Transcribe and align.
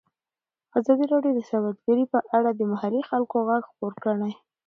ازادي 0.79 1.05
راډیو 1.13 1.33
د 1.35 1.39
سوداګري 1.49 2.03
په 2.13 2.19
اړه 2.37 2.49
د 2.53 2.61
محلي 2.71 3.01
خلکو 3.09 3.35
غږ 3.49 3.63
خپور 3.71 3.93
کړی. 4.03 4.33